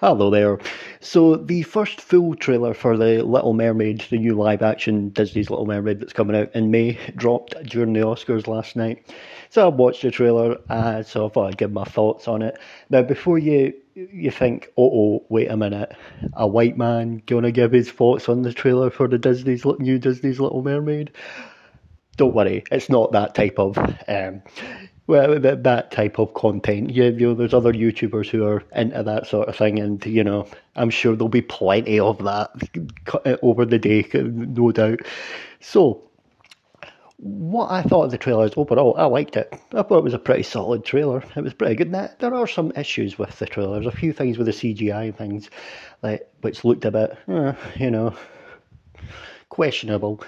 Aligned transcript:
Hello 0.00 0.30
there. 0.30 0.58
So, 1.00 1.36
the 1.36 1.62
first 1.62 2.00
full 2.00 2.34
trailer 2.34 2.72
for 2.72 2.96
The 2.96 3.22
Little 3.22 3.52
Mermaid, 3.52 4.00
the 4.08 4.16
new 4.16 4.34
live 4.34 4.62
action 4.62 5.10
Disney's 5.10 5.50
Little 5.50 5.66
Mermaid 5.66 6.00
that's 6.00 6.14
coming 6.14 6.34
out 6.34 6.54
in 6.54 6.70
May, 6.70 6.98
dropped 7.16 7.62
during 7.64 7.92
the 7.92 8.00
Oscars 8.00 8.46
last 8.46 8.76
night. 8.76 9.14
So, 9.50 9.66
I 9.66 9.68
watched 9.68 10.00
the 10.00 10.10
trailer, 10.10 10.56
uh, 10.70 11.02
so 11.02 11.26
I 11.26 11.28
thought 11.28 11.48
I'd 11.48 11.58
give 11.58 11.72
my 11.72 11.84
thoughts 11.84 12.28
on 12.28 12.40
it. 12.40 12.58
Now, 12.88 13.02
before 13.02 13.36
you 13.38 13.74
you 13.94 14.30
think, 14.30 14.72
oh, 14.78 14.90
oh, 14.90 15.26
wait 15.28 15.50
a 15.50 15.56
minute, 15.58 15.94
a 16.32 16.46
white 16.46 16.78
man 16.78 17.20
going 17.26 17.44
to 17.44 17.52
give 17.52 17.72
his 17.72 17.90
thoughts 17.90 18.26
on 18.30 18.40
the 18.40 18.54
trailer 18.54 18.88
for 18.88 19.06
the 19.06 19.18
Disney's 19.18 19.66
new 19.66 19.98
Disney's 19.98 20.40
Little 20.40 20.62
Mermaid? 20.62 21.10
Don't 22.16 22.34
worry, 22.34 22.64
it's 22.70 22.88
not 22.88 23.12
that 23.12 23.34
type 23.34 23.58
of 23.58 23.76
um, 24.08 24.40
well, 25.10 25.40
that, 25.40 25.64
that 25.64 25.90
type 25.90 26.20
of 26.20 26.32
content. 26.34 26.90
You, 26.90 27.04
you 27.06 27.26
know, 27.26 27.34
there's 27.34 27.52
other 27.52 27.72
YouTubers 27.72 28.28
who 28.28 28.46
are 28.46 28.62
into 28.76 29.02
that 29.02 29.26
sort 29.26 29.48
of 29.48 29.56
thing, 29.56 29.80
and 29.80 30.04
you 30.06 30.22
know, 30.22 30.46
I'm 30.76 30.88
sure 30.88 31.16
there'll 31.16 31.28
be 31.28 31.42
plenty 31.42 31.98
of 31.98 32.18
that 32.18 33.38
over 33.42 33.64
the 33.64 33.78
day, 33.78 34.08
no 34.14 34.70
doubt. 34.70 35.00
So, 35.58 36.00
what 37.16 37.72
I 37.72 37.82
thought 37.82 38.04
of 38.04 38.10
the 38.12 38.18
trailer 38.18 38.46
is 38.46 38.52
overall, 38.56 38.94
I 38.96 39.04
liked 39.04 39.36
it. 39.36 39.52
I 39.72 39.82
thought 39.82 39.98
it 39.98 40.04
was 40.04 40.14
a 40.14 40.18
pretty 40.18 40.44
solid 40.44 40.84
trailer. 40.84 41.24
It 41.34 41.42
was 41.42 41.54
pretty 41.54 41.74
good. 41.74 41.90
Now, 41.90 42.08
there 42.20 42.34
are 42.34 42.46
some 42.46 42.72
issues 42.76 43.18
with 43.18 43.36
the 43.40 43.46
trailer. 43.46 43.74
There's 43.74 43.92
a 43.92 43.98
few 43.98 44.12
things 44.12 44.38
with 44.38 44.46
the 44.46 44.52
CGI 44.52 45.12
things, 45.16 45.50
like 46.02 46.26
which 46.42 46.64
looked 46.64 46.84
a 46.84 46.92
bit, 46.92 47.18
eh, 47.26 47.54
you 47.76 47.90
know, 47.90 48.14
questionable. 49.48 50.22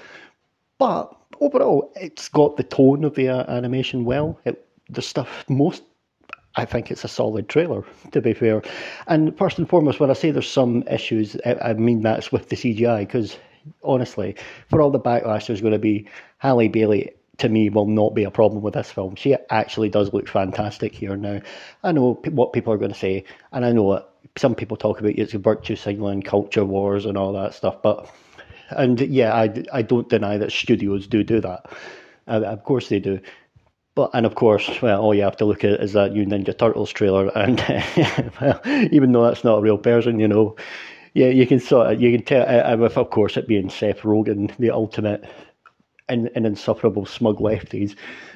But 0.79 1.15
overall, 1.41 1.93
it's 1.95 2.29
got 2.29 2.57
the 2.57 2.65
tone 2.65 3.05
of 3.05 3.15
the 3.15 3.29
uh, 3.29 3.45
animation 3.49 4.05
well. 4.05 4.41
It 4.45 4.67
the 4.93 5.03
stuff 5.03 5.45
most 5.49 5.83
I 6.55 6.65
think 6.65 6.91
it's 6.91 7.05
a 7.05 7.09
solid 7.09 7.49
trailer, 7.49 7.83
to 8.11 8.21
be 8.21 8.35
fair. 8.35 8.63
And 9.07 9.37
first 9.39 9.59
and 9.59 9.69
foremost, 9.69 10.01
when 10.01 10.11
I 10.11 10.15
say 10.15 10.31
there's 10.31 10.51
some 10.51 10.83
issues, 10.91 11.37
I 11.47 11.73
mean 11.73 12.03
that's 12.03 12.31
with 12.31 12.49
the 12.51 12.57
CGI, 12.57 13.01
because 13.01 13.39
honestly, 13.83 14.37
for 14.69 14.83
all 14.83 14.91
the 14.91 15.01
backlash 15.01 15.47
there's 15.47 15.63
going 15.63 15.73
to 15.73 15.79
be, 15.79 16.07
Halle 16.39 16.69
Bailey, 16.69 17.13
to 17.39 17.49
me, 17.49 17.71
will 17.71 17.87
not 17.87 18.15
be 18.15 18.25
a 18.25 18.31
problem 18.31 18.63
with 18.63 18.75
this 18.75 18.91
film. 18.91 19.17
She 19.17 19.35
actually 19.49 19.89
does 19.89 20.13
look 20.13 20.29
fantastic 20.29 20.95
here 20.95 21.17
now. 21.17 21.41
I 21.83 21.93
know 21.93 22.21
what 22.31 22.53
people 22.53 22.73
are 22.73 22.79
going 22.79 22.93
to 22.93 22.99
say, 22.99 23.25
and 23.53 23.65
I 23.65 23.73
know 23.73 24.05
some 24.37 24.55
people 24.55 24.77
talk 24.77 25.01
about 25.01 25.13
it's 25.13 25.35
a 25.35 25.39
virtue 25.39 25.77
signaling, 25.77 26.23
culture 26.23 26.67
wars, 26.67 27.07
and 27.07 27.17
all 27.17 27.33
that 27.33 27.55
stuff, 27.55 27.83
but. 27.83 28.11
And 28.71 28.99
yeah, 29.03 29.35
I, 29.35 29.65
I 29.71 29.83
don't 29.83 30.09
deny 30.09 30.39
that 30.39 30.51
studios 30.51 31.07
do 31.07 31.23
do 31.23 31.43
that. 31.43 31.71
Uh, 32.27 32.41
of 32.41 32.65
course 32.65 32.89
they 32.89 33.01
do. 33.01 33.21
But 33.95 34.11
and 34.15 34.25
of 34.25 34.35
course, 34.35 34.81
well, 34.81 35.03
all 35.03 35.15
you 35.15 35.23
have 35.23 35.37
to 35.37 35.45
look 35.45 35.65
at 35.65 35.81
is 35.81 35.93
that 35.93 36.13
new 36.13 36.25
Ninja 36.25 36.57
Turtles 36.57 36.91
trailer, 36.91 37.29
and 37.37 37.61
well, 38.41 38.61
even 38.91 39.13
though 39.13 39.25
that's 39.25 39.45
not 39.45 39.59
a 39.59 39.63
real 39.63 39.79
person, 39.79 40.19
you 40.19 40.29
know, 40.29 40.57
yeah, 41.15 41.29
you 41.29 41.47
can 41.47 41.61
sort 41.61 41.93
of 41.93 42.01
you 42.01 42.17
can 42.17 42.25
tell. 42.25 42.49
Uh, 42.49 42.77
with 42.77 42.97
of 42.97 43.11
course 43.11 43.37
it 43.37 43.47
being 43.47 43.69
Seth 43.69 44.01
Rogen, 44.01 44.55
the 44.59 44.71
ultimate 44.71 45.29
and, 46.09 46.31
and 46.35 46.47
insufferable 46.47 47.07
smug 47.07 47.39
lefties, 47.39 47.95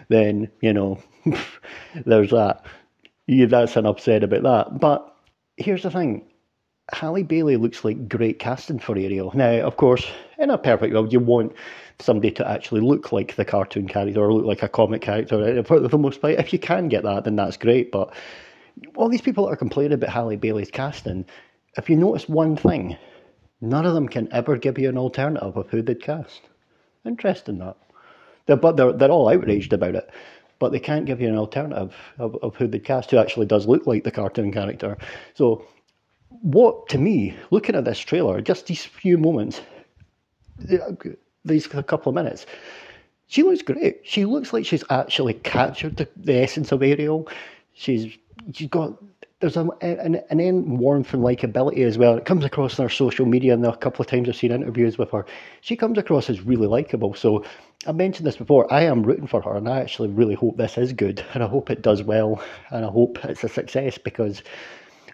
then 0.08 0.50
you 0.60 0.72
know, 0.72 1.02
there's 2.04 2.30
that. 2.30 2.64
Yeah, 3.26 3.46
that's 3.46 3.76
an 3.76 3.92
said 3.98 4.22
about 4.22 4.42
that. 4.42 4.78
But 4.78 5.14
here's 5.56 5.82
the 5.82 5.90
thing: 5.90 6.26
Halle 6.92 7.22
Bailey 7.22 7.56
looks 7.56 7.82
like 7.82 8.08
great 8.08 8.38
casting 8.38 8.78
for 8.78 8.96
Ariel. 8.96 9.32
Now, 9.34 9.60
of 9.60 9.78
course, 9.78 10.06
in 10.38 10.50
a 10.50 10.58
perfect 10.58 10.92
world, 10.92 11.12
you 11.12 11.20
want 11.20 11.52
somebody 11.98 12.30
to 12.30 12.48
actually 12.48 12.80
look 12.80 13.12
like 13.12 13.36
the 13.36 13.44
cartoon 13.44 13.88
character 13.88 14.20
or 14.20 14.32
look 14.32 14.44
like 14.44 14.62
a 14.62 14.68
comic 14.68 15.02
character. 15.02 15.62
For 15.64 15.80
the 15.80 15.98
most 15.98 16.20
part, 16.20 16.34
if 16.34 16.52
you 16.52 16.58
can 16.58 16.88
get 16.88 17.04
that, 17.04 17.24
then 17.24 17.36
that's 17.36 17.56
great. 17.56 17.90
But 17.90 18.14
all 18.94 19.08
these 19.08 19.22
people 19.22 19.44
that 19.44 19.52
are 19.52 19.56
complaining 19.56 19.94
about 19.94 20.10
Halle 20.10 20.36
Bailey's 20.36 20.70
casting, 20.70 21.24
if 21.76 21.88
you 21.88 21.96
notice 21.96 22.28
one 22.28 22.56
thing, 22.56 22.96
none 23.60 23.86
of 23.86 23.94
them 23.94 24.08
can 24.08 24.32
ever 24.32 24.56
give 24.56 24.78
you 24.78 24.88
an 24.88 24.98
alternative 24.98 25.56
of 25.56 25.68
who 25.68 25.82
they'd 25.82 26.02
cast. 26.02 26.42
Interesting 27.04 27.58
that. 27.58 27.76
They're, 28.46 28.56
but 28.56 28.76
they're, 28.76 28.92
they're 28.92 29.10
all 29.10 29.28
outraged 29.28 29.72
about 29.72 29.94
it 29.94 30.10
but 30.58 30.72
they 30.72 30.80
can't 30.80 31.04
give 31.04 31.20
you 31.20 31.28
an 31.28 31.36
alternative 31.36 31.94
of, 32.18 32.36
of 32.36 32.56
who 32.56 32.66
they'd 32.66 32.84
cast 32.84 33.10
who 33.10 33.18
actually 33.18 33.46
does 33.46 33.66
look 33.66 33.86
like 33.86 34.04
the 34.04 34.10
cartoon 34.10 34.52
character. 34.52 34.96
So 35.34 35.66
what 36.40 36.88
to 36.88 36.98
me, 36.98 37.36
looking 37.50 37.74
at 37.74 37.84
this 37.84 37.98
trailer, 37.98 38.40
just 38.40 38.66
these 38.66 38.84
few 38.84 39.18
moments, 39.18 39.60
these 41.44 41.66
couple 41.66 42.10
of 42.10 42.14
minutes, 42.14 42.46
she 43.26 43.42
looks 43.42 43.62
great. 43.62 44.00
She 44.04 44.24
looks 44.24 44.52
like 44.52 44.66
she's 44.66 44.84
actually 44.90 45.34
captured 45.34 45.96
the, 45.96 46.08
the 46.16 46.34
essence 46.34 46.72
of 46.72 46.82
Ariel. 46.82 47.28
She's 47.72 48.16
she's 48.52 48.68
got 48.68 48.96
there's 49.40 49.56
a, 49.56 49.68
an, 49.82 50.22
an 50.30 50.40
end 50.40 50.78
warmth 50.78 51.12
and 51.12 51.22
likability 51.22 51.84
as 51.84 51.98
well. 51.98 52.16
It 52.16 52.24
comes 52.24 52.44
across 52.44 52.78
in 52.78 52.82
her 52.84 52.88
social 52.88 53.26
media, 53.26 53.52
and 53.52 53.66
a 53.66 53.76
couple 53.76 54.02
of 54.02 54.08
times 54.08 54.28
I've 54.28 54.36
seen 54.36 54.52
interviews 54.52 54.96
with 54.96 55.10
her. 55.10 55.26
She 55.60 55.76
comes 55.76 55.98
across 55.98 56.30
as 56.30 56.40
really 56.40 56.66
likable. 56.66 57.14
So 57.14 57.44
I 57.86 57.92
mentioned 57.92 58.26
this 58.26 58.36
before. 58.36 58.72
I 58.72 58.84
am 58.84 59.02
rooting 59.02 59.26
for 59.26 59.42
her, 59.42 59.54
and 59.56 59.68
I 59.68 59.80
actually 59.80 60.08
really 60.08 60.34
hope 60.34 60.56
this 60.56 60.78
is 60.78 60.92
good, 60.92 61.22
and 61.34 61.42
I 61.42 61.48
hope 61.48 61.70
it 61.70 61.82
does 61.82 62.02
well, 62.02 62.42
and 62.70 62.84
I 62.84 62.88
hope 62.88 63.22
it's 63.24 63.44
a 63.44 63.48
success 63.48 63.98
because 63.98 64.42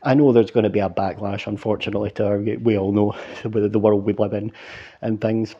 I 0.02 0.14
know 0.14 0.32
there's 0.32 0.50
going 0.50 0.64
to 0.64 0.70
be 0.70 0.80
a 0.80 0.90
backlash, 0.90 1.46
unfortunately, 1.46 2.10
to 2.12 2.26
our, 2.26 2.38
we 2.38 2.76
all 2.76 2.92
know 2.92 3.16
the 3.44 3.78
world 3.78 4.04
we 4.04 4.12
live 4.14 4.32
in 4.32 4.52
and 5.00 5.20
things 5.20 5.54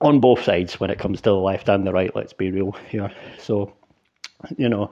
on 0.00 0.20
both 0.20 0.42
sides 0.42 0.80
when 0.80 0.90
it 0.90 0.98
comes 0.98 1.20
to 1.20 1.30
the 1.30 1.36
left 1.36 1.68
and 1.68 1.86
the 1.86 1.92
right. 1.92 2.14
Let's 2.14 2.32
be 2.32 2.50
real 2.50 2.72
here. 2.88 3.10
So, 3.38 3.72
you 4.56 4.68
know, 4.68 4.90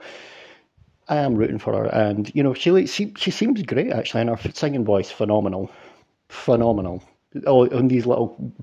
I 1.07 1.17
am 1.17 1.35
rooting 1.35 1.59
for 1.59 1.73
her, 1.73 1.85
and 1.85 2.31
you 2.35 2.43
know, 2.43 2.53
she 2.53 2.85
she 2.85 3.13
she 3.17 3.31
seems 3.31 3.63
great 3.63 3.91
actually, 3.91 4.21
and 4.21 4.29
her 4.29 4.51
singing 4.53 4.85
voice 4.85 5.09
phenomenal, 5.09 5.71
phenomenal. 6.29 7.03
Oh, 7.45 7.65
and 7.65 7.89
these 7.89 8.05
little 8.05 8.53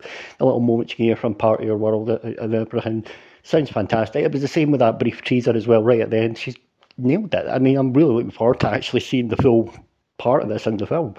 little 0.40 0.60
moments 0.60 0.98
you 0.98 1.06
hear 1.06 1.16
from 1.16 1.34
part 1.34 1.60
of 1.60 1.66
your 1.66 1.76
world 1.76 2.10
uh, 2.10 2.18
uh, 2.24 2.32
and 2.38 2.54
everything 2.54 3.04
sounds 3.42 3.70
fantastic. 3.70 4.24
It 4.24 4.32
was 4.32 4.42
the 4.42 4.48
same 4.48 4.70
with 4.70 4.80
that 4.80 4.98
brief 4.98 5.22
teaser 5.22 5.56
as 5.56 5.66
well, 5.66 5.82
right 5.82 6.00
at 6.00 6.10
the 6.10 6.18
end. 6.18 6.38
She's 6.38 6.56
nailed 6.98 7.34
it. 7.34 7.46
I 7.48 7.58
mean, 7.58 7.76
I'm 7.76 7.92
really 7.92 8.14
looking 8.14 8.30
forward 8.30 8.60
to 8.60 8.68
actually 8.68 9.00
seeing 9.00 9.28
the 9.28 9.36
full 9.36 9.72
part 10.18 10.42
of 10.42 10.48
this 10.48 10.66
in 10.66 10.76
the 10.76 10.86
film. 10.86 11.14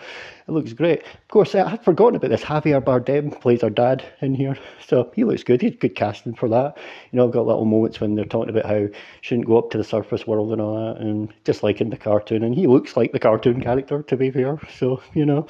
It 0.48 0.52
looks 0.52 0.74
great. 0.74 1.04
Of 1.04 1.28
course, 1.30 1.54
I 1.54 1.68
had 1.70 1.84
forgotten 1.84 2.16
about 2.16 2.30
this. 2.30 2.44
Javier 2.44 2.84
Bardem 2.84 3.40
plays 3.40 3.64
our 3.64 3.70
dad 3.70 4.04
in 4.22 4.34
here, 4.34 4.58
so 4.86 5.12
he 5.16 5.24
looks 5.24 5.44
good. 5.44 5.62
He's 5.62 5.76
good 5.76 5.96
casting 5.96 6.34
for 6.34 6.50
that. 6.50 6.78
You 7.12 7.18
know, 7.18 7.26
I've 7.26 7.34
got 7.34 7.46
little 7.46 7.66
moments 7.66 8.00
when 8.00 8.16
they're 8.16 8.26
talking 8.26 8.50
about 8.50 8.70
how 8.70 8.88
shouldn't 9.22 9.48
go 9.48 9.58
up 9.58 9.70
to 9.72 9.78
the 9.78 9.84
surface 9.84 10.26
world 10.26 10.52
and 10.52 10.62
all 10.62 10.76
that, 10.76 11.02
and 11.02 11.34
just 11.44 11.64
like 11.64 11.82
in 11.82 11.90
the 11.90 11.98
cartoon, 11.98 12.44
and 12.44 12.56
he 12.56 12.68
looks 12.68 12.98
like 12.98 13.12
the 13.12 13.20
cartoon 13.20 13.62
character 13.62 14.04
to 14.04 14.18
be 14.18 14.32
fair. 14.32 14.60
So 14.78 15.02
you 15.14 15.26
know, 15.26 15.48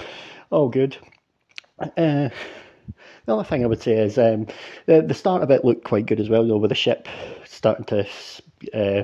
all 0.49 0.69
good. 0.69 0.97
Uh, 1.79 2.29
the 3.25 3.33
other 3.33 3.43
thing 3.43 3.63
I 3.63 3.67
would 3.67 3.81
say 3.81 3.97
is 3.97 4.17
um, 4.17 4.47
the 4.87 5.01
the 5.01 5.13
start 5.13 5.43
of 5.43 5.51
it 5.51 5.65
looked 5.65 5.83
quite 5.83 6.05
good 6.05 6.19
as 6.19 6.29
well, 6.29 6.47
though, 6.47 6.57
with 6.57 6.69
the 6.69 6.75
ship 6.75 7.07
starting 7.45 7.85
to 7.85 8.07
uh, 8.73 9.03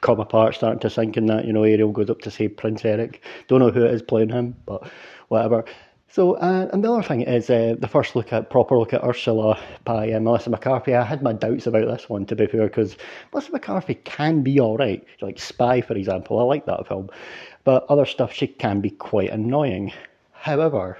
come 0.00 0.20
apart, 0.20 0.54
starting 0.54 0.80
to 0.80 0.90
sink 0.90 1.16
in 1.16 1.26
that. 1.26 1.44
You 1.44 1.52
know, 1.52 1.64
Ariel 1.64 1.92
goes 1.92 2.10
up 2.10 2.20
to 2.22 2.30
save 2.30 2.56
Prince 2.56 2.84
Eric. 2.84 3.22
Don't 3.48 3.60
know 3.60 3.70
who 3.70 3.84
it 3.84 3.94
is 3.94 4.02
playing 4.02 4.30
him, 4.30 4.56
but 4.66 4.90
whatever. 5.28 5.64
So, 6.12 6.34
uh, 6.34 6.68
and 6.72 6.82
the 6.82 6.92
other 6.92 7.04
thing 7.04 7.20
is 7.20 7.48
uh, 7.50 7.76
the 7.78 7.86
first 7.86 8.16
look 8.16 8.32
at 8.32 8.50
proper 8.50 8.76
look 8.76 8.92
at 8.92 9.04
Ursula 9.04 9.56
by 9.84 10.10
uh, 10.10 10.18
Melissa 10.18 10.50
McCarthy. 10.50 10.92
I 10.96 11.04
had 11.04 11.22
my 11.22 11.32
doubts 11.32 11.68
about 11.68 11.86
this 11.86 12.08
one 12.08 12.26
to 12.26 12.34
be 12.34 12.48
fair 12.48 12.66
because 12.66 12.96
Melissa 13.32 13.52
McCarthy 13.52 13.94
can 13.94 14.42
be 14.42 14.58
all 14.58 14.76
right, 14.76 15.04
like 15.20 15.38
Spy 15.38 15.80
for 15.80 15.94
example. 15.94 16.40
I 16.40 16.42
like 16.42 16.66
that 16.66 16.88
film, 16.88 17.10
but 17.62 17.86
other 17.88 18.06
stuff 18.06 18.32
she 18.32 18.48
can 18.48 18.80
be 18.80 18.90
quite 18.90 19.30
annoying. 19.30 19.92
However, 20.32 20.98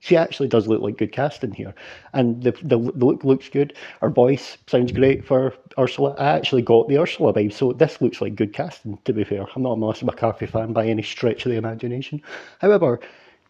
she 0.00 0.16
actually 0.16 0.48
does 0.48 0.68
look 0.68 0.82
like 0.82 0.98
good 0.98 1.12
casting 1.12 1.52
here, 1.52 1.74
and 2.12 2.42
the, 2.42 2.52
the 2.62 2.78
the 2.78 3.04
look 3.06 3.24
looks 3.24 3.48
good. 3.48 3.74
Her 4.00 4.10
voice 4.10 4.58
sounds 4.66 4.92
great 4.92 5.24
for 5.24 5.54
Ursula. 5.78 6.14
I 6.18 6.26
actually 6.26 6.62
got 6.62 6.88
the 6.88 6.98
Ursula 6.98 7.32
vibe, 7.32 7.52
so 7.52 7.72
this 7.72 8.00
looks 8.00 8.20
like 8.20 8.36
good 8.36 8.52
casting. 8.52 8.98
To 9.04 9.12
be 9.12 9.24
fair, 9.24 9.46
I'm 9.54 9.62
not 9.62 9.72
a 9.72 9.76
Melissa 9.76 10.04
McCarthy 10.04 10.46
fan 10.46 10.72
by 10.72 10.86
any 10.86 11.02
stretch 11.02 11.46
of 11.46 11.52
the 11.52 11.58
imagination. 11.58 12.22
However, 12.60 13.00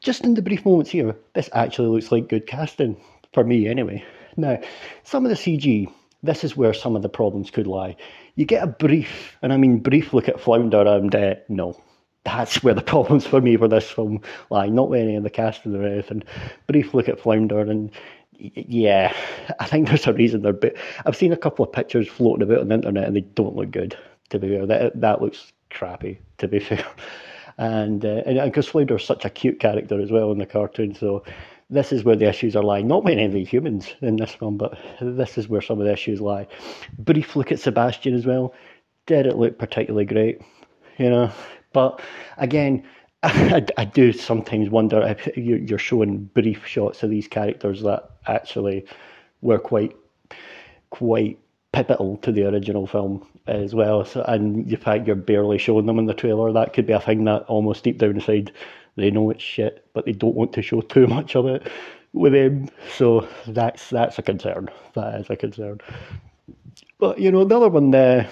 just 0.00 0.24
in 0.24 0.34
the 0.34 0.42
brief 0.42 0.64
moments 0.64 0.90
here, 0.90 1.16
this 1.34 1.50
actually 1.52 1.88
looks 1.88 2.12
like 2.12 2.28
good 2.28 2.46
casting 2.46 2.96
for 3.32 3.44
me, 3.44 3.68
anyway. 3.68 4.04
Now, 4.36 4.60
some 5.02 5.24
of 5.24 5.30
the 5.30 5.36
CG, 5.36 5.92
this 6.22 6.44
is 6.44 6.56
where 6.56 6.74
some 6.74 6.96
of 6.96 7.02
the 7.02 7.08
problems 7.08 7.50
could 7.50 7.66
lie. 7.66 7.96
You 8.36 8.44
get 8.44 8.62
a 8.62 8.66
brief, 8.66 9.36
and 9.42 9.52
I 9.52 9.56
mean 9.56 9.78
brief 9.78 10.12
look 10.12 10.28
at 10.28 10.40
Flounder, 10.40 10.86
and 10.86 11.14
uh, 11.14 11.34
no, 11.48 11.76
that's 12.26 12.62
where 12.62 12.74
the 12.74 12.82
problems 12.94 13.26
for 13.26 13.40
me 13.40 13.56
for 13.56 13.68
this 13.68 13.90
film 13.90 14.20
lie. 14.50 14.68
Not 14.68 14.90
with 14.90 15.00
any 15.00 15.16
of 15.16 15.22
the 15.22 15.30
casting 15.30 15.74
or 15.74 15.86
anything. 15.86 16.22
Brief 16.66 16.92
look 16.92 17.08
at 17.08 17.20
Flounder, 17.20 17.60
and 17.60 17.90
yeah, 18.38 19.14
I 19.60 19.66
think 19.66 19.88
there's 19.88 20.06
a 20.06 20.12
reason 20.12 20.42
they're. 20.42 20.52
But 20.52 20.76
I've 21.06 21.16
seen 21.16 21.32
a 21.32 21.36
couple 21.36 21.64
of 21.64 21.72
pictures 21.72 22.08
floating 22.08 22.42
about 22.42 22.60
on 22.60 22.68
the 22.68 22.74
internet, 22.74 23.06
and 23.06 23.16
they 23.16 23.20
don't 23.22 23.56
look 23.56 23.70
good. 23.70 23.96
To 24.30 24.38
be 24.38 24.48
fair, 24.48 24.66
that 24.66 25.00
that 25.00 25.22
looks 25.22 25.52
crappy. 25.70 26.18
To 26.38 26.48
be 26.48 26.58
fair, 26.60 26.84
and 27.58 28.04
uh, 28.04 28.22
and 28.26 28.50
because 28.50 28.68
Flounder's 28.68 29.04
such 29.04 29.24
a 29.24 29.30
cute 29.30 29.60
character 29.60 30.00
as 30.00 30.10
well 30.10 30.32
in 30.32 30.38
the 30.38 30.46
cartoon, 30.46 30.94
so 30.94 31.22
this 31.70 31.92
is 31.92 32.04
where 32.04 32.16
the 32.16 32.28
issues 32.28 32.56
are 32.56 32.62
lying. 32.62 32.88
Not 32.88 33.04
with 33.04 33.12
any 33.12 33.24
of 33.24 33.32
the 33.32 33.44
humans 33.44 33.94
in 34.00 34.16
this 34.16 34.32
film, 34.32 34.56
but 34.56 34.78
this 35.00 35.38
is 35.38 35.48
where 35.48 35.62
some 35.62 35.80
of 35.80 35.86
the 35.86 35.92
issues 35.92 36.20
lie. 36.20 36.46
Brief 36.98 37.36
look 37.36 37.52
at 37.52 37.60
Sebastian 37.60 38.14
as 38.14 38.26
well. 38.26 38.52
Did 39.06 39.26
it 39.26 39.36
look 39.36 39.58
particularly 39.58 40.04
great? 40.04 40.40
You 40.98 41.10
know, 41.10 41.32
but 41.76 42.00
again, 42.38 42.82
I, 43.22 43.66
I 43.76 43.84
do 43.84 44.10
sometimes 44.10 44.70
wonder 44.70 45.02
if 45.02 45.28
you're 45.36 45.78
showing 45.78 46.24
brief 46.32 46.66
shots 46.66 47.02
of 47.02 47.10
these 47.10 47.28
characters 47.28 47.82
that 47.82 48.12
actually 48.26 48.86
were 49.42 49.58
quite 49.58 49.94
quite 50.88 51.38
pivotal 51.72 52.16
to 52.22 52.32
the 52.32 52.46
original 52.48 52.86
film 52.86 53.28
as 53.46 53.74
well. 53.74 54.06
So, 54.06 54.22
and 54.22 54.66
the 54.66 54.76
fact 54.76 55.06
you're 55.06 55.16
barely 55.16 55.58
showing 55.58 55.84
them 55.84 55.98
in 55.98 56.06
the 56.06 56.14
trailer, 56.14 56.50
that 56.50 56.72
could 56.72 56.86
be 56.86 56.94
a 56.94 57.00
thing 57.00 57.24
that 57.24 57.42
almost 57.42 57.84
deep 57.84 57.98
down 57.98 58.12
inside 58.12 58.52
they 58.96 59.10
know 59.10 59.28
it's 59.28 59.42
shit, 59.42 59.86
but 59.92 60.06
they 60.06 60.12
don't 60.12 60.34
want 60.34 60.54
to 60.54 60.62
show 60.62 60.80
too 60.80 61.06
much 61.18 61.36
of 61.36 61.44
it 61.46 61.70
with 62.14 62.34
him. 62.34 62.70
So 62.96 63.28
that's 63.48 63.90
that's 63.90 64.18
a 64.18 64.22
concern. 64.22 64.70
That 64.94 65.20
is 65.20 65.28
a 65.28 65.36
concern. 65.36 65.82
But 66.98 67.18
you 67.18 67.30
know, 67.30 67.44
the 67.44 67.56
other 67.56 67.68
one, 67.68 67.90
the 67.90 68.26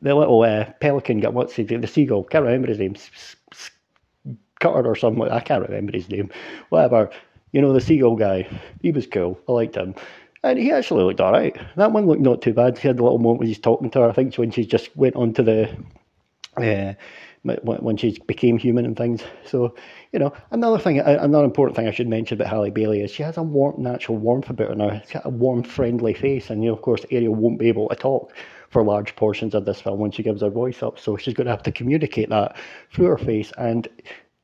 the 0.00 0.14
little 0.14 0.42
uh, 0.42 0.66
pelican 0.80 1.20
got 1.20 1.34
what's 1.34 1.54
he 1.54 1.64
the 1.64 1.86
seagull? 1.86 2.24
Can't 2.24 2.44
remember 2.44 2.68
his 2.68 2.78
name. 2.78 2.96
Cutter 4.60 4.86
or 4.86 4.96
something. 4.96 5.22
I 5.30 5.40
can't 5.40 5.62
remember 5.62 5.92
his 5.92 6.08
name. 6.08 6.30
Whatever. 6.70 7.10
You 7.52 7.62
know, 7.62 7.72
the 7.72 7.80
seagull 7.80 8.16
guy. 8.16 8.48
He 8.82 8.90
was 8.90 9.06
cool. 9.06 9.38
I 9.48 9.52
liked 9.52 9.76
him. 9.76 9.94
And 10.42 10.58
he 10.58 10.70
actually 10.70 11.04
looked 11.04 11.20
alright. 11.20 11.56
That 11.76 11.92
one 11.92 12.06
looked 12.06 12.20
not 12.20 12.42
too 12.42 12.52
bad. 12.52 12.78
He 12.78 12.88
had 12.88 12.98
a 12.98 13.02
little 13.02 13.18
moment 13.18 13.40
when 13.40 13.48
he's 13.48 13.58
talking 13.58 13.90
to 13.90 14.00
her. 14.00 14.08
I 14.08 14.12
think 14.12 14.34
when 14.36 14.50
she 14.50 14.64
just 14.64 14.96
went 14.96 15.16
on 15.16 15.32
to 15.34 15.42
the 15.42 15.76
uh, 16.56 16.94
when 17.42 17.96
she 17.96 18.18
became 18.26 18.58
human 18.58 18.84
and 18.84 18.96
things. 18.96 19.22
So, 19.44 19.74
you 20.12 20.18
know, 20.18 20.32
another 20.50 20.78
thing, 20.78 20.98
another 20.98 21.44
important 21.44 21.76
thing 21.76 21.88
I 21.88 21.92
should 21.92 22.08
mention 22.08 22.36
about 22.36 22.50
Halle 22.50 22.70
Bailey 22.70 23.00
is 23.02 23.10
she 23.10 23.22
has 23.22 23.36
a 23.36 23.42
warm, 23.42 23.82
natural 23.82 24.18
warmth 24.18 24.50
about 24.50 24.68
her 24.68 24.74
now. 24.74 25.00
She's 25.00 25.12
got 25.12 25.26
a 25.26 25.30
warm, 25.30 25.62
friendly 25.62 26.14
face, 26.14 26.50
and 26.50 26.62
you 26.62 26.70
know, 26.70 26.76
of 26.76 26.82
course, 26.82 27.04
Ariel 27.10 27.34
won't 27.34 27.58
be 27.58 27.68
able 27.68 27.88
to 27.88 27.96
talk 27.96 28.32
for 28.78 28.84
large 28.84 29.16
portions 29.16 29.56
of 29.56 29.64
this 29.64 29.80
film 29.80 29.98
when 29.98 30.12
she 30.12 30.22
gives 30.22 30.40
her 30.40 30.50
voice 30.50 30.84
up, 30.84 31.00
so 31.00 31.16
she's 31.16 31.34
going 31.34 31.46
to 31.46 31.50
have 31.50 31.64
to 31.64 31.72
communicate 31.72 32.28
that 32.28 32.56
through 32.92 33.06
her 33.06 33.18
face, 33.18 33.52
and 33.58 33.88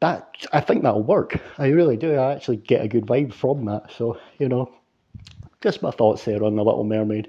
that 0.00 0.28
I 0.52 0.60
think 0.60 0.82
that'll 0.82 1.04
work. 1.04 1.40
I 1.56 1.69
really 1.69 1.96
do. 1.96 2.16
I 2.16 2.34
actually 2.34 2.56
get 2.56 2.84
a 2.84 2.88
good 2.88 3.06
vibe 3.06 3.32
from 3.32 3.66
that. 3.66 3.92
So, 3.96 4.19
you 4.40 4.48
know, 4.48 4.75
just 5.60 5.82
my 5.82 5.92
thoughts 5.92 6.25
there 6.25 6.42
on 6.42 6.56
the 6.56 6.64
Little 6.64 6.82
Mermaid. 6.82 7.28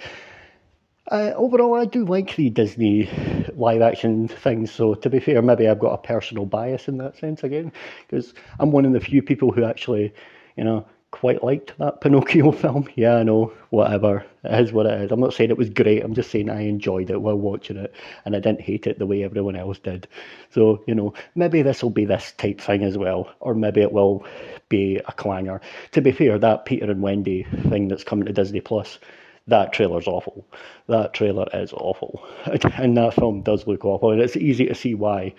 Uh, 1.11 1.33
overall, 1.35 1.75
I 1.75 1.85
do 1.85 2.05
like 2.05 2.35
the 2.35 2.49
Disney 2.49 3.07
live 3.55 3.83
action 3.83 4.27
things. 4.27 4.71
So, 4.71 4.95
to 4.95 5.07
be 5.07 5.19
fair, 5.19 5.43
maybe 5.43 5.67
I've 5.67 5.77
got 5.77 5.93
a 5.93 5.99
personal 5.99 6.47
bias 6.47 6.87
in 6.87 6.97
that 6.97 7.17
sense 7.17 7.43
again, 7.43 7.71
because 8.07 8.33
I'm 8.57 8.71
one 8.71 8.85
of 8.85 8.93
the 8.93 8.99
few 8.99 9.21
people 9.21 9.51
who 9.51 9.63
actually, 9.63 10.11
you 10.57 10.63
know, 10.63 10.87
quite 11.11 11.43
liked 11.43 11.77
that 11.77 12.01
Pinocchio 12.01 12.51
film. 12.63 12.87
Yeah, 12.95 13.15
I 13.15 13.23
know, 13.23 13.53
whatever. 13.69 14.25
It 14.43 14.61
is 14.65 14.73
what 14.73 14.85
it 14.85 15.01
is. 15.01 15.11
I'm 15.11 15.19
not 15.19 15.33
saying 15.33 15.49
it 15.49 15.57
was 15.57 15.69
great. 15.69 16.03
I'm 16.03 16.13
just 16.13 16.31
saying 16.31 16.49
I 16.49 16.61
enjoyed 16.61 17.09
it 17.09 17.21
while 17.21 17.37
watching 17.37 17.77
it, 17.77 17.93
and 18.25 18.35
I 18.35 18.39
didn't 18.39 18.61
hate 18.61 18.87
it 18.87 18.99
the 18.99 19.05
way 19.05 19.23
everyone 19.23 19.55
else 19.55 19.79
did. 19.79 20.07
So, 20.51 20.83
you 20.87 20.95
know, 20.95 21.13
maybe 21.35 21.61
this 21.61 21.81
will 21.81 21.89
be 21.89 22.05
this 22.05 22.33
type 22.37 22.59
thing 22.59 22.83
as 22.83 22.97
well, 22.97 23.33
or 23.39 23.53
maybe 23.53 23.81
it 23.81 23.91
will 23.91 24.25
be 24.69 24.97
a 24.97 25.11
clanger. 25.13 25.61
To 25.91 26.01
be 26.01 26.11
fair, 26.11 26.37
that 26.39 26.65
Peter 26.65 26.91
and 26.91 27.01
Wendy 27.01 27.43
thing 27.69 27.87
that's 27.87 28.03
coming 28.03 28.25
to 28.25 28.33
Disney 28.33 28.61
Plus 28.61 28.99
that 29.47 29.71
trailer's 29.73 30.07
awful. 30.07 30.47
That 30.87 31.13
trailer 31.13 31.47
is 31.53 31.71
awful. 31.73 32.27
And 32.77 32.97
that 32.97 33.13
film 33.13 33.41
does 33.41 33.67
look 33.67 33.85
awful. 33.85 34.11
And 34.11 34.21
it's 34.21 34.35
easy 34.35 34.65
to 34.65 34.75
see 34.75 34.95
why 34.95 35.33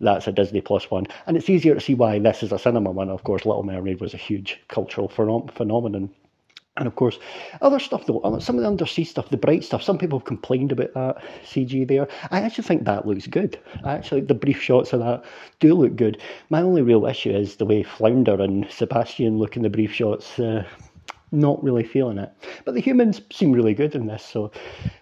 that's 0.00 0.26
a 0.26 0.32
Disney 0.32 0.60
Plus 0.60 0.90
one. 0.90 1.06
And 1.26 1.36
it's 1.36 1.48
easier 1.48 1.74
to 1.74 1.80
see 1.80 1.94
why 1.94 2.18
this 2.18 2.42
is 2.42 2.52
a 2.52 2.58
cinema 2.58 2.90
one. 2.90 3.08
Of 3.08 3.24
course, 3.24 3.46
Little 3.46 3.62
Mermaid 3.62 4.00
was 4.00 4.14
a 4.14 4.18
huge 4.18 4.60
cultural 4.68 5.08
phenom- 5.08 5.50
phenomenon. 5.52 6.10
And 6.76 6.88
of 6.88 6.96
course, 6.96 7.20
other 7.62 7.78
stuff 7.78 8.06
though, 8.06 8.18
uh, 8.20 8.40
some 8.40 8.56
of 8.56 8.62
the 8.62 8.68
undersea 8.68 9.04
stuff, 9.04 9.28
the 9.28 9.36
bright 9.36 9.62
stuff, 9.62 9.80
some 9.80 9.96
people 9.96 10.18
have 10.18 10.26
complained 10.26 10.72
about 10.72 10.92
that 10.94 11.22
CG 11.44 11.86
there. 11.86 12.08
I 12.32 12.40
actually 12.40 12.64
think 12.64 12.84
that 12.84 13.06
looks 13.06 13.28
good. 13.28 13.56
Actually, 13.86 14.22
the 14.22 14.34
brief 14.34 14.60
shots 14.60 14.92
of 14.92 14.98
that 14.98 15.24
do 15.60 15.74
look 15.74 15.94
good. 15.94 16.20
My 16.50 16.62
only 16.62 16.82
real 16.82 17.06
issue 17.06 17.30
is 17.30 17.56
the 17.56 17.64
way 17.64 17.84
Flounder 17.84 18.40
and 18.42 18.68
Sebastian 18.70 19.38
look 19.38 19.56
in 19.56 19.62
the 19.62 19.70
brief 19.70 19.92
shots. 19.92 20.36
Uh, 20.36 20.64
not 21.34 21.62
really 21.62 21.84
feeling 21.84 22.18
it. 22.18 22.32
But 22.64 22.74
the 22.74 22.80
humans 22.80 23.20
seem 23.30 23.52
really 23.52 23.74
good 23.74 23.94
in 23.94 24.06
this, 24.06 24.24
so 24.24 24.50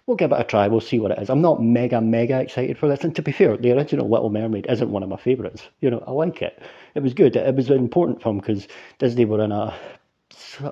we'll 0.06 0.16
give 0.16 0.32
it 0.32 0.40
a 0.40 0.44
try. 0.44 0.66
We'll 0.66 0.80
see 0.80 0.98
what 0.98 1.12
it 1.12 1.18
is. 1.18 1.30
I'm 1.30 1.42
not 1.42 1.62
mega, 1.62 2.00
mega 2.00 2.40
excited 2.40 2.78
for 2.78 2.88
this. 2.88 3.04
And 3.04 3.14
to 3.14 3.22
be 3.22 3.32
fair, 3.32 3.56
the 3.56 3.72
original 3.72 4.08
Little 4.08 4.30
Mermaid 4.30 4.66
isn't 4.68 4.90
one 4.90 5.02
of 5.02 5.08
my 5.08 5.16
favourites. 5.16 5.68
You 5.80 5.90
know, 5.90 6.02
I 6.06 6.10
like 6.10 6.42
it. 6.42 6.60
It 6.94 7.02
was 7.02 7.14
good. 7.14 7.36
It 7.36 7.54
was 7.54 7.70
an 7.70 7.78
important 7.78 8.22
film 8.22 8.38
because 8.38 8.66
Disney 8.98 9.24
were 9.24 9.44
in 9.44 9.52
a, 9.52 9.74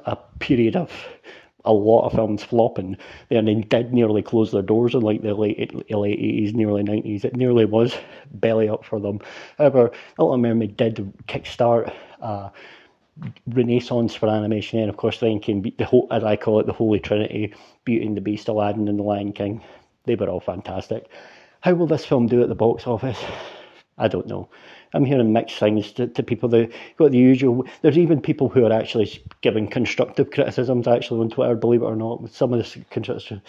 a 0.07 0.17
period 0.39 0.77
of 0.77 0.91
a 1.67 1.73
lot 1.73 2.07
of 2.07 2.12
films 2.12 2.43
flopping. 2.43 2.97
And 3.31 3.47
they 3.47 3.55
did 3.55 3.93
nearly 3.93 4.23
close 4.23 4.51
their 4.51 4.62
doors 4.62 4.95
in 4.95 5.01
like 5.03 5.23
the 5.23 5.35
late 5.35 5.59
late 5.91 6.19
eighties, 6.19 6.55
nearly 6.55 6.83
nineties. 6.83 7.25
It 7.25 7.37
nearly 7.37 7.67
was 7.67 7.95
belly 8.33 8.69
up 8.69 8.85
for 8.85 8.99
them. 8.99 9.21
However, 9.59 9.91
Little 10.19 10.39
Mermaid 10.39 10.77
did 10.77 11.12
kickstart. 11.29 11.93
Uh, 12.21 12.49
renaissance 13.47 14.15
for 14.15 14.29
animation. 14.29 14.79
And 14.79 14.91
of 14.91 14.97
course, 14.97 15.21
then 15.21 15.41
came 15.41 15.62
the 15.62 15.85
whole, 15.85 16.09
as 16.11 16.25
I 16.25 16.37
call 16.37 16.61
it, 16.61 16.67
the 16.67 16.73
Holy 16.73 17.01
Trinity: 17.01 17.55
Beauty 17.85 18.07
and 18.07 18.17
the 18.17 18.21
Beast, 18.21 18.49
Aladdin, 18.49 18.89
and 18.89 18.99
the 18.99 19.03
Lion 19.03 19.33
King. 19.33 19.62
They 20.05 20.15
were 20.15 20.29
all 20.29 20.41
fantastic. 20.41 21.09
How 21.61 21.75
will 21.75 21.87
this 21.87 22.07
film 22.07 22.27
do 22.27 22.43
at 22.43 22.49
the 22.49 22.55
box 22.55 22.87
office? 22.87 23.23
I 23.99 24.09
don't 24.09 24.27
know. 24.27 24.49
I'm 24.95 25.05
hearing 25.05 25.33
mixed 25.33 25.59
things 25.59 25.93
to, 25.93 26.07
to 26.07 26.23
people. 26.23 26.49
They 26.49 26.71
got 26.97 27.12
the 27.12 27.19
usual. 27.19 27.67
There's 27.83 27.99
even 27.99 28.21
people 28.21 28.49
who 28.49 28.65
are 28.65 28.73
actually 28.73 29.23
giving 29.43 29.69
constructive 29.69 30.31
criticisms 30.31 30.89
actually 30.89 31.21
on 31.21 31.31
Twitter. 31.31 31.55
Believe 31.55 31.83
it 31.83 31.87
or 31.87 31.97
not, 31.97 32.23
with 32.23 32.35
some 32.35 32.53
of 32.53 32.59
this 32.59 32.77
constructive 32.91 33.43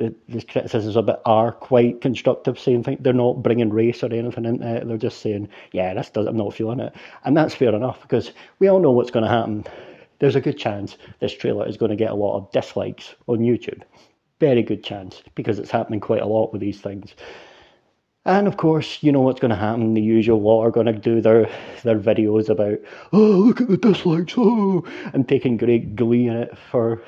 the, 0.00 0.14
the 0.30 0.42
criticisms 0.42 0.96
of 0.96 1.08
it 1.10 1.20
are 1.26 1.52
quite 1.52 2.00
constructive, 2.00 2.58
saying 2.58 2.96
they're 3.00 3.12
not 3.12 3.42
bringing 3.42 3.68
race 3.68 4.02
or 4.02 4.12
anything 4.12 4.46
into 4.46 4.76
it. 4.76 4.88
They're 4.88 4.96
just 4.96 5.20
saying, 5.20 5.48
yeah, 5.72 5.92
this 5.92 6.08
does, 6.08 6.26
I'm 6.26 6.38
not 6.38 6.54
feeling 6.54 6.80
it. 6.80 6.94
And 7.24 7.36
that's 7.36 7.54
fair 7.54 7.74
enough 7.74 8.00
because 8.00 8.32
we 8.58 8.68
all 8.68 8.80
know 8.80 8.90
what's 8.90 9.10
going 9.10 9.24
to 9.24 9.30
happen. 9.30 9.64
There's 10.18 10.36
a 10.36 10.40
good 10.40 10.58
chance 10.58 10.96
this 11.20 11.34
trailer 11.34 11.68
is 11.68 11.76
going 11.76 11.90
to 11.90 11.96
get 11.96 12.10
a 12.10 12.14
lot 12.14 12.38
of 12.38 12.50
dislikes 12.50 13.14
on 13.26 13.38
YouTube. 13.38 13.82
Very 14.40 14.62
good 14.62 14.82
chance 14.82 15.22
because 15.34 15.58
it's 15.58 15.70
happening 15.70 16.00
quite 16.00 16.22
a 16.22 16.26
lot 16.26 16.50
with 16.50 16.62
these 16.62 16.80
things. 16.80 17.14
And 18.24 18.46
of 18.46 18.56
course, 18.56 19.02
you 19.02 19.12
know 19.12 19.20
what's 19.20 19.40
going 19.40 19.50
to 19.50 19.56
happen. 19.56 19.94
The 19.94 20.00
usual 20.00 20.40
lot 20.40 20.62
are 20.62 20.70
going 20.70 20.86
to 20.86 20.92
do 20.92 21.20
their 21.20 21.48
their 21.84 21.98
videos 21.98 22.48
about, 22.48 22.78
oh, 23.12 23.18
look 23.18 23.60
at 23.60 23.68
the 23.68 23.76
dislikes, 23.76 24.34
oh, 24.36 24.84
and 25.12 25.28
taking 25.28 25.56
great 25.56 25.94
glee 25.94 26.26
in 26.26 26.36
it 26.36 26.56
for 26.70 27.02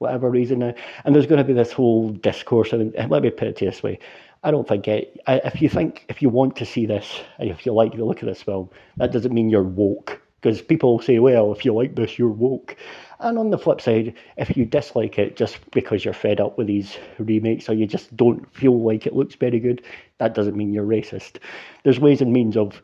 whatever 0.00 0.28
reason. 0.28 0.58
Now. 0.58 0.74
And 1.04 1.14
there's 1.14 1.26
going 1.26 1.38
to 1.38 1.44
be 1.44 1.52
this 1.52 1.72
whole 1.72 2.08
discourse. 2.10 2.72
And 2.72 2.92
let 3.08 3.22
me 3.22 3.30
put 3.30 3.48
it 3.48 3.56
this 3.56 3.82
way. 3.82 4.00
I 4.42 4.50
don't 4.50 4.66
think 4.66 4.88
it, 4.88 5.20
if 5.28 5.60
you 5.60 5.68
think, 5.68 6.06
if 6.08 6.22
you 6.22 6.30
want 6.30 6.56
to 6.56 6.66
see 6.66 6.86
this, 6.86 7.20
if 7.38 7.64
you 7.66 7.72
like 7.72 7.94
the 7.94 8.04
look 8.04 8.22
of 8.22 8.28
this 8.28 8.42
film, 8.42 8.70
that 8.96 9.12
doesn't 9.12 9.34
mean 9.34 9.50
you're 9.50 9.62
woke. 9.62 10.20
Because 10.40 10.62
people 10.62 11.00
say, 11.00 11.18
well, 11.18 11.52
if 11.52 11.66
you 11.66 11.74
like 11.74 11.94
this, 11.94 12.18
you're 12.18 12.30
woke. 12.30 12.74
And 13.18 13.38
on 13.38 13.50
the 13.50 13.58
flip 13.58 13.82
side, 13.82 14.14
if 14.38 14.56
you 14.56 14.64
dislike 14.64 15.18
it 15.18 15.36
just 15.36 15.58
because 15.70 16.02
you're 16.02 16.14
fed 16.14 16.40
up 16.40 16.56
with 16.56 16.66
these 16.66 16.96
remakes 17.18 17.68
or 17.68 17.74
you 17.74 17.86
just 17.86 18.16
don't 18.16 18.50
feel 18.54 18.82
like 18.82 19.06
it 19.06 19.14
looks 19.14 19.34
very 19.34 19.60
good, 19.60 19.82
that 20.16 20.34
doesn't 20.34 20.56
mean 20.56 20.72
you're 20.72 20.86
racist. 20.86 21.36
There's 21.84 22.00
ways 22.00 22.22
and 22.22 22.32
means 22.32 22.56
of 22.56 22.80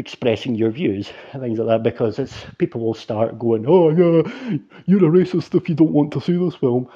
expressing 0.00 0.54
your 0.56 0.70
views 0.70 1.12
and 1.32 1.42
things 1.42 1.58
like 1.58 1.68
that 1.68 1.82
because 1.84 2.18
it's 2.18 2.34
people 2.58 2.80
will 2.80 2.94
start 2.94 3.38
going, 3.38 3.64
oh 3.68 3.90
yeah, 3.90 4.58
you're 4.86 5.04
a 5.06 5.10
racist 5.10 5.54
if 5.54 5.68
you 5.68 5.74
don't 5.76 5.92
want 5.92 6.12
to 6.12 6.20
see 6.20 6.36
this 6.36 6.56
film. 6.56 6.88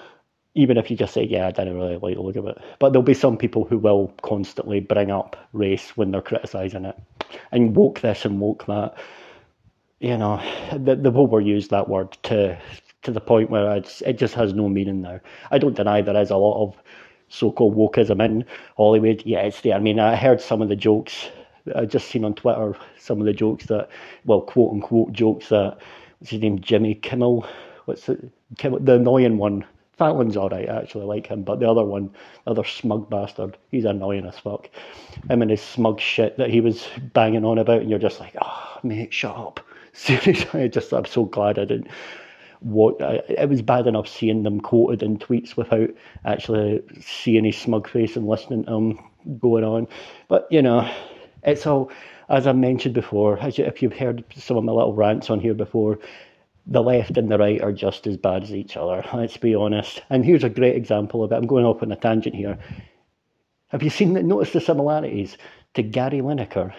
Even 0.57 0.77
if 0.77 0.89
you 0.89 0.97
just 0.97 1.15
say, 1.15 1.25
yeah, 1.25 1.49
I 1.49 1.51
didn't 1.51 1.77
really 1.77 1.97
like 1.97 2.15
the 2.15 2.23
look 2.23 2.37
of 2.37 2.47
it. 2.47 2.59
But 2.79 2.91
there'll 2.91 3.03
be 3.03 3.15
some 3.15 3.37
people 3.37 3.65
who 3.65 3.77
will 3.77 4.09
constantly 4.23 4.79
bring 4.79 5.11
up 5.11 5.37
race 5.53 5.97
when 5.97 6.13
they're 6.13 6.23
criticising 6.23 6.85
it 6.85 6.97
and 7.51 7.75
woke 7.75 8.01
this 8.01 8.25
and 8.25 8.41
woke 8.41 8.65
that. 8.67 8.97
You 9.99 10.17
know, 10.17 10.41
the, 10.71 10.97
the 10.97 11.11
overused 11.11 11.71
that 11.71 11.89
word 11.89 12.17
to 12.25 12.59
to 13.03 13.11
the 13.11 13.21
point 13.21 13.51
where 13.51 13.77
it's, 13.77 14.01
it 14.03 14.15
just 14.15 14.35
has 14.35 14.55
no 14.55 14.69
meaning 14.69 15.03
now. 15.03 15.21
I 15.51 15.59
don't 15.59 15.77
deny 15.77 16.01
there 16.01 16.21
is 16.23 16.31
a 16.31 16.37
lot 16.37 16.63
of 16.63 16.75
so-called 17.29 17.77
wokeism 17.77 18.25
in 18.25 18.45
Hollywood. 18.77 19.23
Yeah, 19.27 19.41
it's 19.41 19.61
there. 19.61 19.75
I 19.75 19.79
mean, 19.79 19.99
I 20.01 20.17
heard 20.17 20.41
some 20.41 20.63
of 20.63 20.69
the 20.69 20.77
jokes 20.77 21.29
I 21.75 21.85
just 21.85 22.09
seen 22.09 22.25
on 22.25 22.35
Twitter 22.35 22.77
some 22.99 23.21
of 23.21 23.27
the 23.27 23.33
jokes 23.33 23.67
that, 23.67 23.89
well, 24.25 24.41
quote 24.41 24.73
unquote 24.73 25.13
jokes 25.13 25.49
that 25.49 25.79
what's 26.19 26.31
his 26.31 26.41
name, 26.41 26.61
Jimmy 26.61 26.95
Kimmel, 26.95 27.47
what's 27.87 28.09
it, 28.09 28.31
Kimmel, 28.59 28.81
the 28.81 28.95
annoying 28.95 29.39
one. 29.39 29.65
That 29.99 30.17
one's 30.17 30.37
alright, 30.37 30.69
I 30.69 30.81
actually 30.81 31.05
like 31.05 31.29
him, 31.29 31.45
but 31.45 31.61
the 31.61 31.71
other 31.71 31.85
one, 31.85 32.11
the 32.45 32.51
other 32.51 32.65
smug 32.65 33.09
bastard, 33.09 33.57
he's 33.71 33.85
annoying 33.85 34.27
as 34.27 34.37
fuck. 34.37 34.69
Him 35.31 35.41
and 35.41 35.51
his 35.53 35.63
smug 35.63 36.01
shit 36.01 36.37
that 36.37 36.51
he 36.51 36.61
was 36.61 36.89
banging 37.13 37.45
on 37.45 37.59
about, 37.59 37.81
and 37.81 37.89
you're 37.89 38.01
just 38.01 38.19
like, 38.19 38.35
oh, 38.43 38.79
mate, 38.83 39.15
shut 39.15 39.37
up. 39.37 39.61
Seriously, 39.93 40.63
I 40.63 40.67
just, 40.67 40.93
I'm 40.93 41.05
so 41.05 41.27
glad 41.27 41.61
I 41.61 41.65
didn't 41.65 41.89
what 42.65 42.97
it 42.99 43.49
was 43.49 43.61
bad 43.61 43.87
enough 43.87 44.09
seeing 44.09 44.43
them 44.43 44.59
quoted 44.59 45.03
in 45.03 45.19
tweets 45.19 45.55
without 45.55 45.91
actually 46.25 46.83
seeing 46.99 47.45
his 47.45 47.57
smug 47.57 47.87
face 47.87 48.17
and 48.17 48.27
listening 48.27 48.65
to 48.65 48.73
him 48.73 48.99
going 49.39 49.65
on. 49.65 49.87
But 50.29 50.49
you 50.51 50.63
know, 50.63 50.91
it's 51.45 51.67
all, 51.67 51.91
as 52.29 52.47
I 52.47 52.53
mentioned 52.53 52.95
before, 52.95 53.39
as 53.39 53.59
you, 53.59 53.65
if 53.65 53.83
you've 53.83 53.97
heard 53.97 54.25
some 54.37 54.57
of 54.57 54.65
my 54.65 54.73
little 54.73 54.95
rants 54.95 55.31
on 55.31 55.41
here 55.41 55.55
before, 55.55 55.99
the 56.67 56.83
left 56.83 57.19
and 57.19 57.31
the 57.31 57.39
right 57.39 57.61
are 57.61 57.73
just 57.73 58.07
as 58.07 58.17
bad 58.17 58.43
as 58.43 58.53
each 58.53 58.77
other. 58.77 59.05
Let's 59.13 59.37
be 59.37 59.55
honest. 59.55 60.03
And 60.09 60.25
here's 60.25 60.45
a 60.45 60.49
great 60.49 60.77
example 60.77 61.23
of 61.23 61.33
it. 61.33 61.37
I'm 61.37 61.47
going 61.47 61.67
off 61.67 61.83
on 61.83 61.93
a 61.93 61.97
tangent 61.97 62.35
here. 62.35 62.59
Have 63.69 63.83
you 63.83 63.91
seen 63.91 64.15
that? 64.15 64.25
Notice 64.25 64.53
the 64.53 64.61
similarities 64.61 65.37
to 65.75 65.83
Gary 65.83 66.21
Lineker 66.21 66.73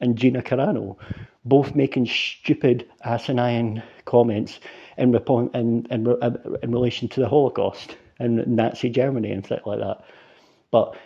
and 0.00 0.16
Gina 0.16 0.42
Carano, 0.42 0.96
both 1.44 1.74
making 1.74 2.06
stupid, 2.06 2.88
asinine 3.04 3.82
comments 4.04 4.60
in, 4.96 5.14
in, 5.14 5.86
in, 5.90 6.56
in 6.62 6.72
relation 6.72 7.08
to 7.08 7.20
the 7.20 7.28
Holocaust 7.28 7.96
and 8.18 8.46
Nazi 8.46 8.88
Germany 8.88 9.32
and 9.32 9.44
stuff 9.44 9.66
like 9.66 9.80
that. 9.80 10.02
But 10.70 10.96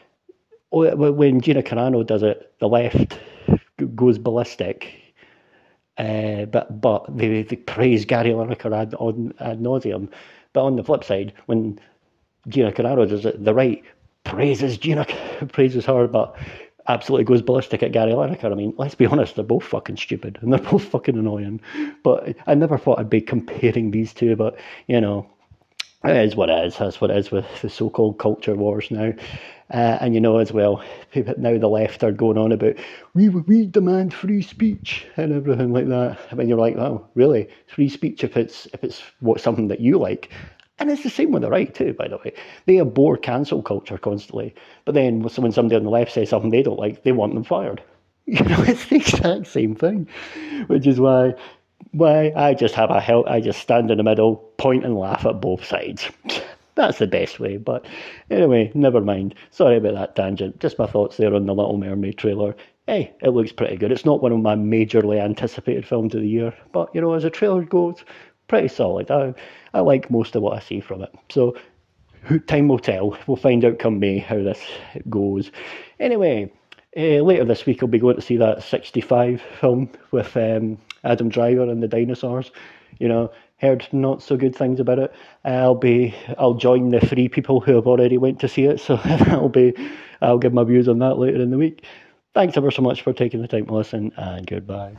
when 0.71 1.41
Gina 1.41 1.62
Carano 1.62 2.07
does 2.07 2.23
it, 2.23 2.53
the 2.61 2.69
left 2.69 3.19
goes 3.95 4.19
ballistic. 4.19 4.93
Uh, 5.99 6.47
but 6.47 6.81
but 6.81 7.05
they, 7.17 7.43
they 7.43 7.57
praise 7.57 8.05
Gary 8.05 8.31
Lineker 8.31 8.75
ad, 8.75 8.95
ad, 8.95 9.35
ad 9.41 9.61
nauseum. 9.61 10.09
But 10.53 10.65
on 10.65 10.77
the 10.77 10.85
flip 10.85 11.05
side, 11.05 11.33
when 11.47 11.79
Gina 12.49 12.73
Carano 12.73 13.09
does 13.09 13.27
it, 13.27 13.45
the 13.45 13.55
right 13.55 13.83
praises 14.25 14.79
Gina, 14.79 15.07
praises 15.53 15.85
her, 15.87 16.07
but 16.07 16.37
absolutely 16.89 17.25
goes 17.25 17.43
ballistic 17.43 17.83
at 17.83 17.93
Gary 17.93 18.12
Lineker. 18.12 18.50
I 18.50 18.55
mean, 18.55 18.75
let's 18.79 18.95
be 18.95 19.07
honest, 19.07 19.35
they're 19.35 19.45
both 19.45 19.65
fucking 19.65 19.97
stupid 19.97 20.39
and 20.41 20.53
they're 20.53 20.61
both 20.71 20.85
fucking 20.85 21.19
annoying. 21.19 21.61
But 22.03 22.37
I 22.47 22.55
never 22.55 22.79
thought 22.79 22.99
I'd 22.99 23.11
be 23.11 23.21
comparing 23.21 23.91
these 23.91 24.12
two, 24.15 24.37
but 24.37 24.59
you 24.87 25.00
know, 25.00 25.27
it 26.04 26.16
is 26.16 26.37
what 26.37 26.49
it 26.49 26.64
is. 26.64 26.78
That's 26.78 27.00
what 27.00 27.11
it 27.11 27.19
is 27.19 27.30
with 27.30 27.47
the 27.61 27.69
so-called 27.69 28.19
culture 28.19 28.54
wars 28.54 28.90
now. 28.90 29.12
Uh, 29.73 29.99
and 30.00 30.14
you 30.14 30.21
know 30.21 30.38
as 30.38 30.52
well, 30.52 30.83
people 31.12 31.35
now 31.38 31.57
the 31.57 31.69
left 31.69 32.02
are 32.02 32.11
going 32.11 32.38
on 32.38 32.50
about 32.52 32.75
we 33.14 33.28
we 33.28 33.66
demand 33.66 34.12
free 34.12 34.42
speech 34.42 35.07
and 35.16 35.33
everything 35.33 35.73
like 35.73 35.88
that. 35.88 36.19
I 36.33 36.35
mean, 36.35 36.49
you're 36.49 36.59
like, 36.59 36.76
oh, 36.76 37.07
really? 37.14 37.49
Free 37.69 37.88
speech 37.88 38.25
if 38.25 38.37
it's 38.37 38.66
if 38.73 38.83
it's 38.83 39.02
what 39.21 39.40
something 39.40 39.69
that 39.69 39.80
you 39.80 39.99
like. 39.99 40.30
And 40.78 40.90
it's 40.90 41.02
the 41.02 41.11
same 41.11 41.30
with 41.30 41.42
the 41.42 41.50
right 41.50 41.73
too, 41.73 41.92
by 41.92 42.09
the 42.09 42.16
way. 42.16 42.33
They 42.66 42.80
abhor 42.80 43.19
cancel 43.19 43.62
culture 43.62 43.99
constantly, 43.99 44.54
but 44.87 44.95
then 44.95 45.21
when 45.23 45.52
somebody 45.52 45.76
on 45.76 45.85
the 45.85 45.90
left 45.90 46.12
says 46.12 46.30
something 46.30 46.50
they 46.50 46.62
don't 46.62 46.78
like, 46.78 47.02
they 47.02 47.12
want 47.12 47.35
them 47.35 47.45
fired. 47.45 47.83
You 48.26 48.45
know, 48.45 48.62
it's 48.62 48.87
the 48.87 48.97
exact 48.97 49.49
same 49.49 49.75
thing, 49.75 50.07
which 50.69 50.87
is 50.87 51.00
why 51.00 51.35
why 51.92 52.33
I 52.37 52.54
just 52.54 52.75
have 52.75 52.90
a 52.90 53.00
help. 53.00 53.26
I 53.26 53.40
just 53.40 53.61
stand 53.61 53.90
in 53.90 53.99
the 53.99 54.04
middle, 54.04 54.50
point 54.61 54.85
and 54.85 54.99
laugh 54.99 55.25
at 55.25 55.40
both 55.40 55.64
sides. 55.64 56.07
That's 56.75 56.99
the 56.99 57.07
best 57.07 57.40
way. 57.40 57.57
But 57.57 57.87
anyway, 58.31 58.71
never 58.75 59.00
mind. 59.00 59.35
Sorry 59.50 59.79
about 59.79 59.95
that 59.95 60.17
tangent. 60.17 60.61
Just 60.61 60.79
my 60.79 60.87
thoughts 60.87 61.17
there 61.17 61.35
on 61.35 61.47
the 61.47 61.55
Little 61.55 61.79
Mermaid 61.79 62.19
trailer. 62.19 62.55
Hey, 62.87 63.12
it 63.23 63.31
looks 63.31 63.52
pretty 63.52 63.76
good. 63.76 63.90
It's 63.90 64.05
not 64.05 64.23
one 64.23 64.33
of 64.33 64.40
my 64.40 64.55
majorly 64.55 65.19
anticipated 65.19 65.87
films 65.87 66.14
of 66.14 66.21
the 66.21 66.29
year, 66.29 66.55
but 66.73 66.95
you 66.95 67.00
know, 67.00 67.14
as 67.14 67.25
a 67.25 67.31
trailer 67.31 67.64
goes, 67.64 68.05
pretty 68.49 68.69
solid. 68.69 69.11
I 69.11 69.35
I 69.73 69.81
like 69.81 70.11
most 70.11 70.37
of 70.37 70.43
what 70.43 70.57
I 70.57 70.61
see 70.61 70.81
from 70.81 71.02
it. 71.02 71.14
So 71.31 71.57
time 72.47 72.69
will 72.69 72.79
tell. 72.79 73.17
We'll 73.26 73.37
find 73.37 73.64
out 73.64 73.79
come 73.79 73.99
May 73.99 74.19
how 74.19 74.43
this 74.43 74.61
goes. 75.09 75.50
Anyway, 75.99 76.52
uh, 76.97 77.23
later 77.23 77.45
this 77.45 77.64
week 77.64 77.83
I'll 77.83 77.88
be 77.88 77.99
going 77.99 78.17
to 78.17 78.23
see 78.23 78.37
that 78.37 78.62
65 78.62 79.40
film 79.61 79.90
with 80.11 80.37
um, 80.37 80.79
Adam 81.05 81.31
Driver 81.31 81.62
and 81.62 81.83
the 81.83 81.88
dinosaurs. 81.88 82.50
You 82.99 83.09
know, 83.09 83.33
heard 83.61 83.87
not 83.93 84.23
so 84.23 84.37
good 84.37 84.55
things 84.57 84.81
about 84.81 84.99
it. 84.99 85.12
I'll 85.45 85.75
be 85.75 86.14
I'll 86.38 86.55
join 86.55 86.90
the 86.90 87.00
three 87.00 87.29
people 87.29 87.61
who 87.61 87.75
have 87.75 87.87
already 87.87 88.19
went 88.19 88.40
to 88.40 88.49
see 88.49 88.64
it, 88.64 88.81
so 88.81 89.00
I'll 89.05 89.49
be 89.49 89.75
I'll 90.21 90.38
give 90.38 90.52
my 90.52 90.64
views 90.64 90.88
on 90.88 90.99
that 91.00 91.19
later 91.19 91.40
in 91.40 91.50
the 91.50 91.59
week. 91.59 91.85
Thanks 92.35 92.57
ever 92.57 92.71
so 92.71 92.83
much 92.83 93.02
for 93.02 93.12
taking 93.12 93.43
the 93.43 93.49
time 93.49 93.67
to 93.67 93.75
listen, 93.75 94.12
and 94.17 94.47
goodbye. 94.47 94.97